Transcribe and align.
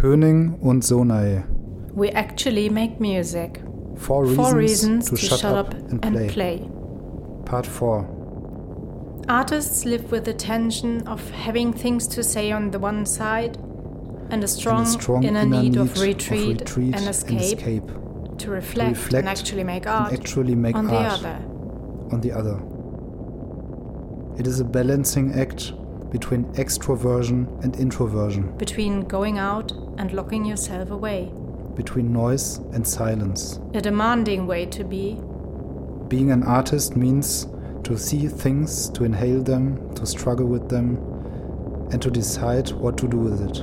Höning 0.00 0.54
und 0.60 0.84
Sonai. 0.84 1.42
We 1.94 2.10
actually 2.10 2.70
make 2.70 3.00
music. 3.00 3.60
Four 3.96 4.26
reasons, 4.26 4.36
Four 4.36 4.56
reasons 4.56 5.10
to, 5.10 5.16
shut, 5.16 5.44
up, 5.44 5.74
and, 5.74 6.00
play. 6.00 6.22
and 6.22 6.30
play. 6.30 6.70
Part 7.44 7.66
4. 7.66 9.24
Artists 9.28 9.84
live 9.84 10.12
with 10.12 10.24
the 10.24 10.34
tension 10.34 11.06
of 11.08 11.28
having 11.30 11.72
things 11.72 12.06
to 12.08 12.22
say 12.22 12.52
on 12.52 12.70
the 12.70 12.78
one 12.78 13.04
side 13.04 13.56
and 14.30 14.44
a 14.44 14.48
strong, 14.48 14.78
and 14.78 14.86
a 14.86 14.90
strong 15.02 15.24
inner, 15.24 15.40
inner 15.40 15.62
need, 15.62 15.76
of 15.76 16.00
retreat, 16.00 16.60
retreat 16.60 16.94
and, 16.94 17.08
escape 17.08 17.40
escape 17.40 17.86
to 18.38 18.50
reflect, 18.50 18.90
reflect 18.90 19.26
and 19.26 19.28
actually 19.28 19.64
make 19.64 19.86
art 19.86 20.12
actually 20.12 20.54
make 20.54 20.76
on 20.76 20.86
the 20.86 20.94
other. 20.94 21.38
on 22.12 22.20
the 22.20 22.30
other. 22.30 22.60
It 24.38 24.46
is 24.46 24.60
a 24.60 24.64
balancing 24.64 25.32
act 25.34 25.72
between 26.10 26.44
extroversion 26.54 27.46
and 27.62 27.76
introversion, 27.76 28.56
Between 28.56 29.02
going 29.02 29.38
out 29.38 29.72
and 29.98 30.12
locking 30.12 30.44
yourself 30.44 30.90
away. 30.90 31.30
between 31.76 32.12
noise 32.12 32.58
and 32.72 32.86
silence. 32.86 33.60
A 33.74 33.80
demanding 33.80 34.46
way 34.46 34.66
to 34.66 34.84
be, 34.84 35.16
Being 36.08 36.30
an 36.32 36.42
artist 36.42 36.96
means 36.96 37.46
to 37.84 37.96
see 37.98 38.26
things, 38.28 38.88
to 38.90 39.04
inhale 39.04 39.42
them, 39.42 39.94
to 39.94 40.06
struggle 40.06 40.46
with 40.46 40.68
them, 40.70 40.96
and 41.92 42.00
to 42.02 42.10
decide 42.10 42.70
what 42.72 42.96
to 42.98 43.06
do 43.08 43.18
with 43.18 43.40
it. 43.48 43.62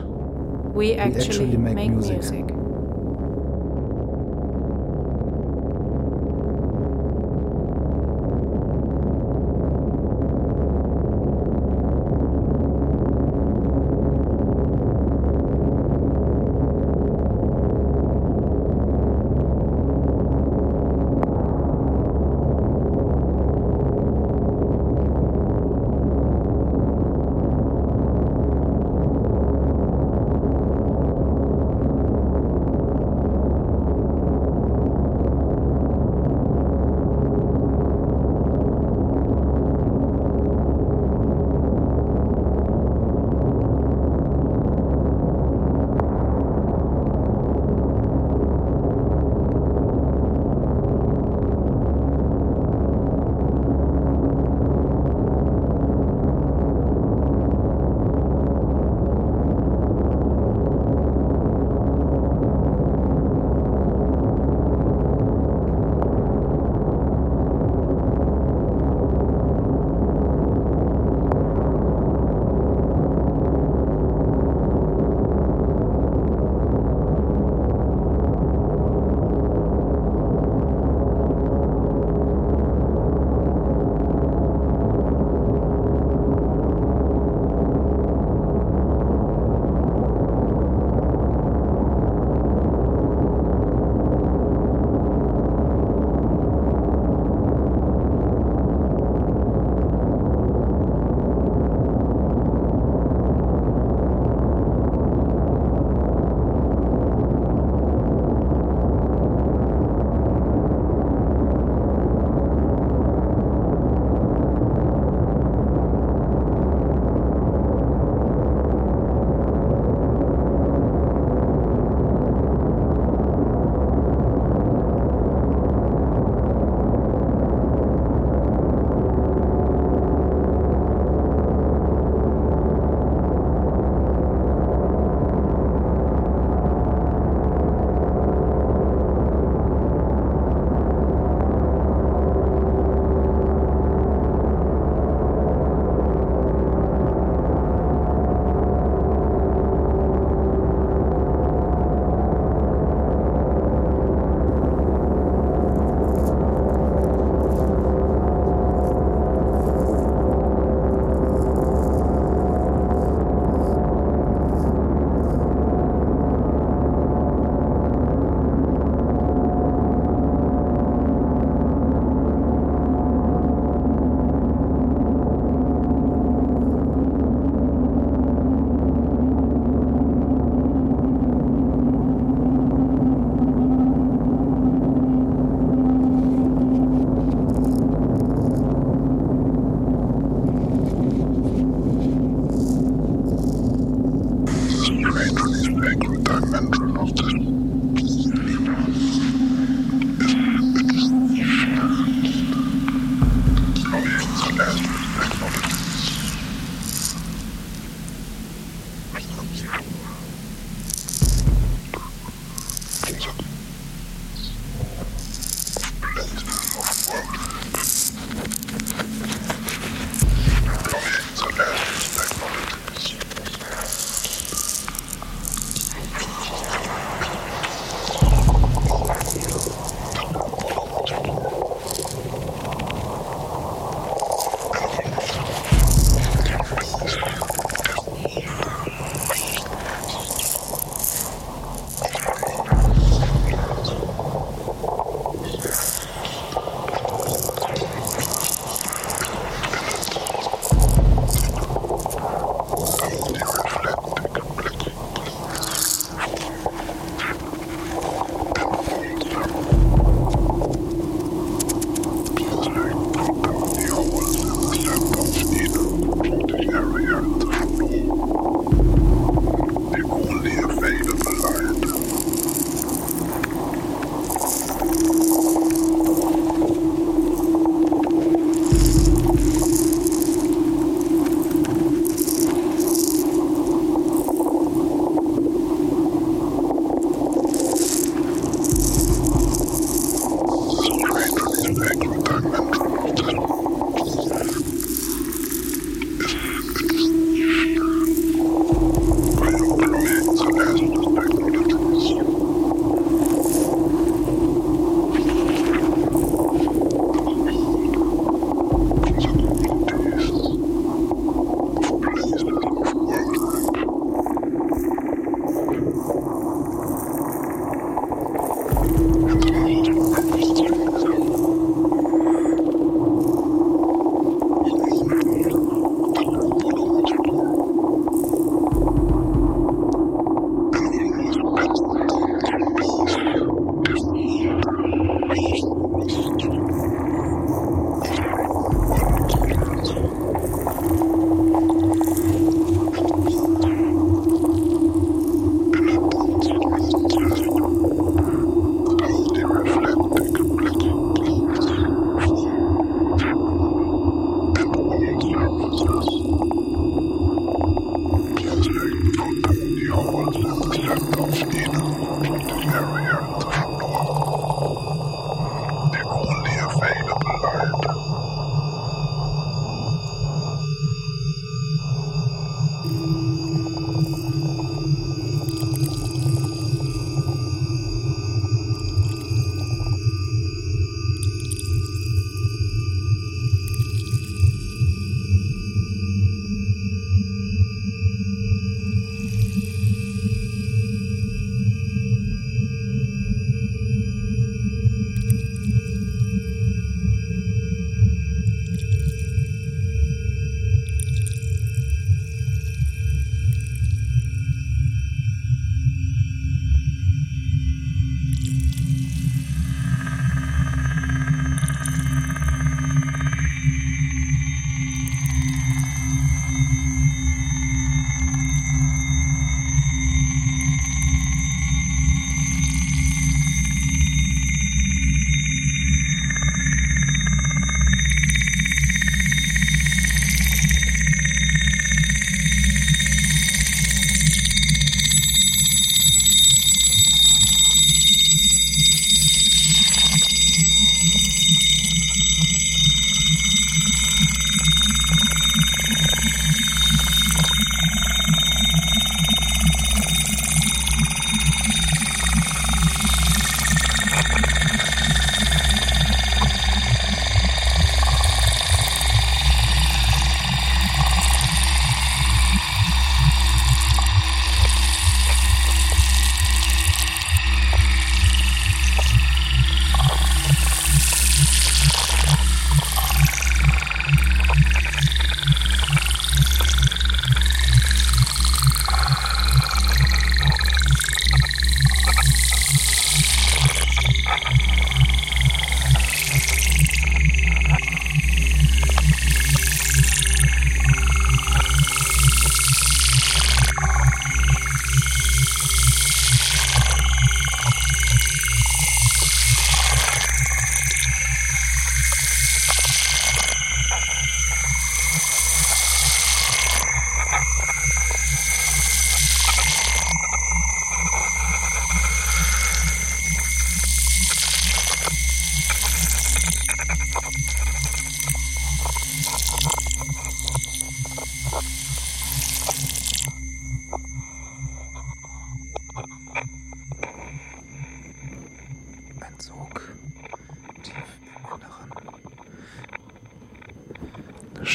we 0.75 0.93
actually, 0.95 1.25
actually 1.25 1.57
make 1.57 1.75
make 1.75 1.91
music. 1.91 2.17
music. 2.17 2.64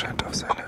Scheint 0.01 0.25
auf 0.25 0.35
seine 0.35 0.60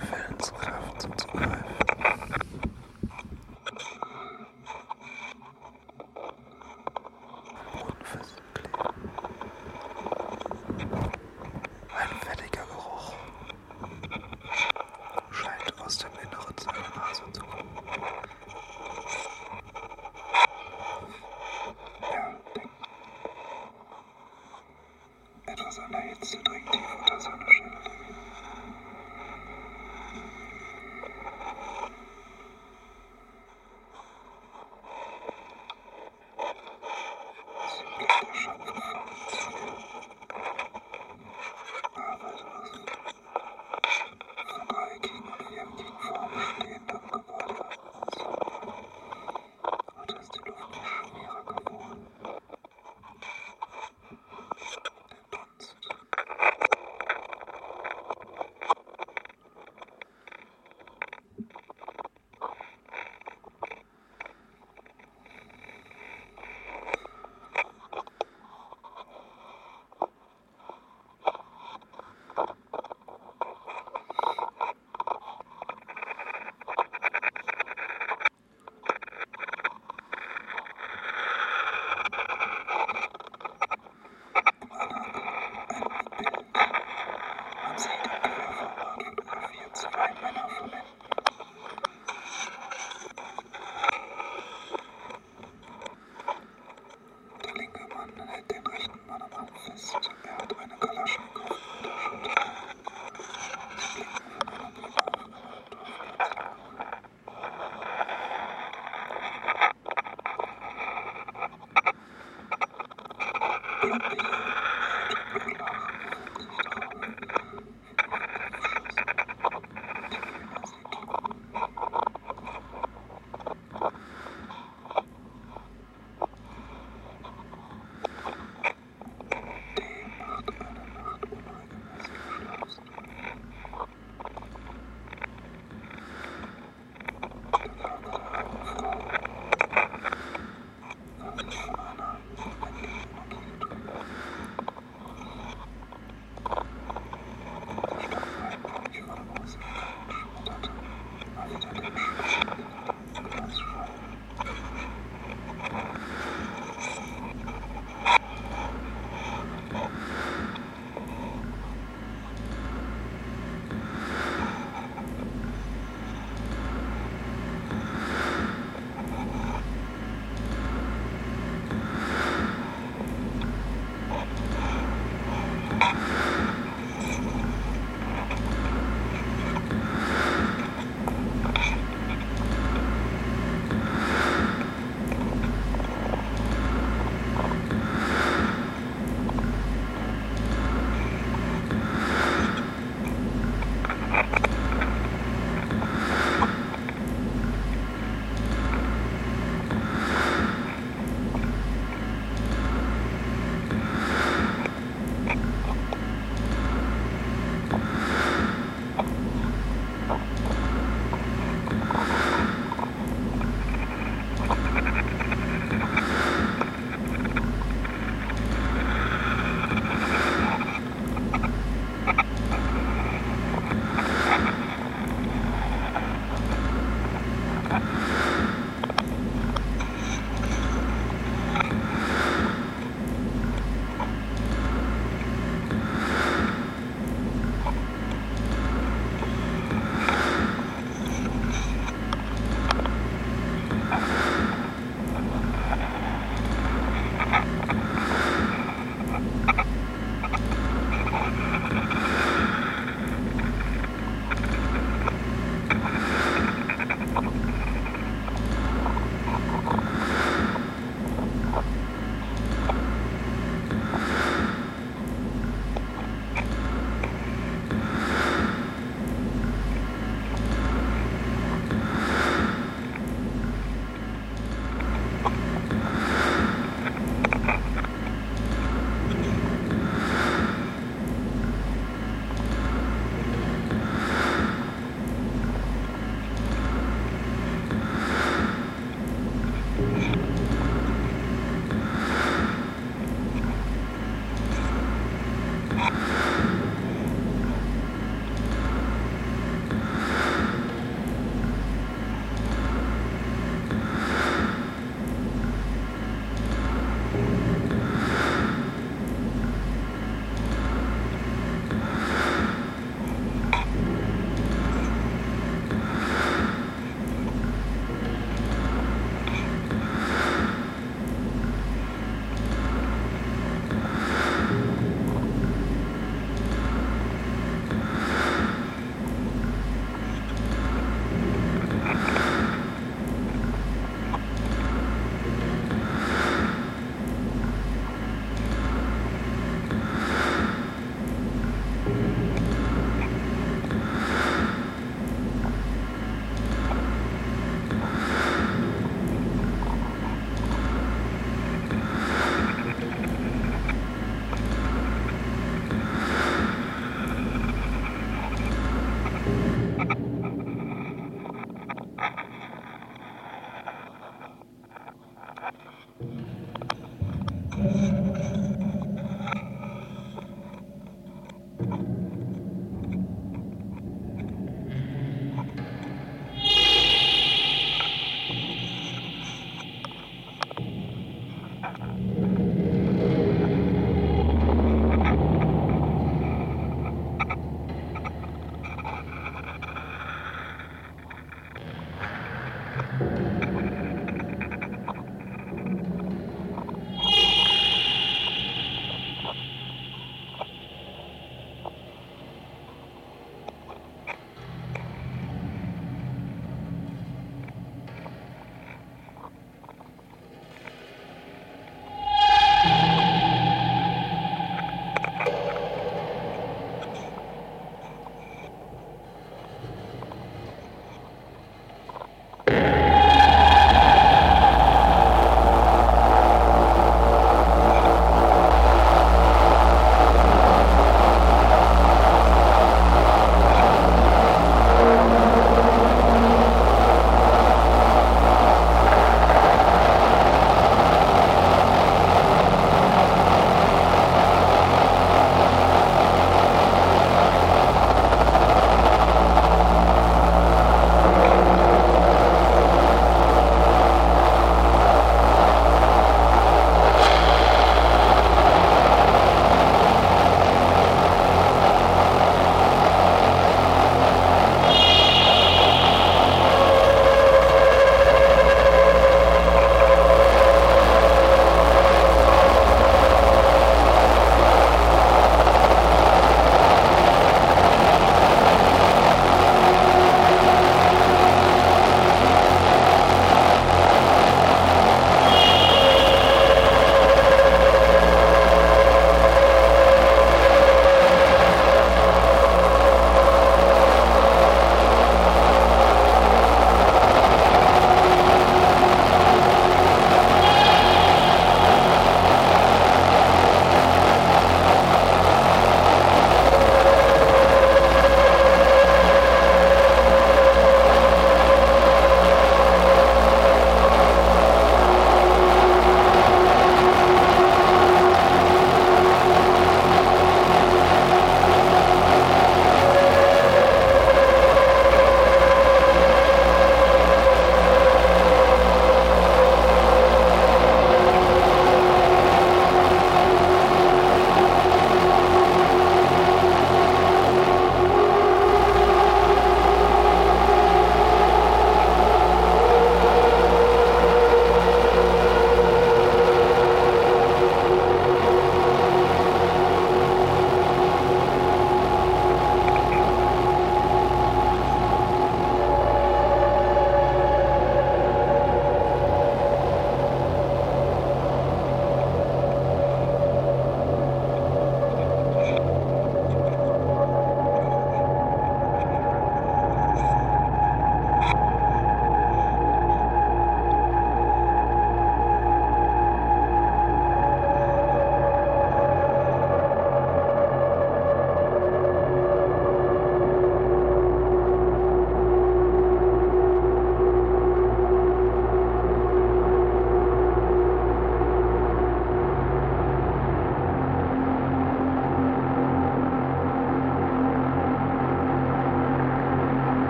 am 99.91 100.12